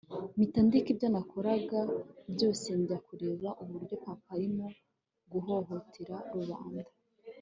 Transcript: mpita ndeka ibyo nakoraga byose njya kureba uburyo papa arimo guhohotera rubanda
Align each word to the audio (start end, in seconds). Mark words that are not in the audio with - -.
mpita 0.35 0.59
ndeka 0.67 0.89
ibyo 0.93 1.07
nakoraga 1.13 1.79
byose 2.33 2.67
njya 2.79 2.97
kureba 3.07 3.49
uburyo 3.63 3.95
papa 4.05 4.29
arimo 4.35 4.67
guhohotera 5.31 6.15
rubanda 6.33 6.89